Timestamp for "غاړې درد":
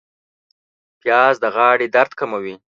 1.55-2.11